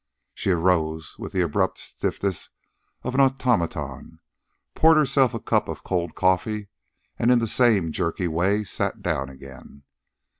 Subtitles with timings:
[0.33, 2.49] She arose with the abrupt stiffness
[3.03, 4.19] of an automaton,
[4.73, 6.69] poured herself a cup of cold coffee,
[7.19, 9.83] and in the same jerky way sat down again.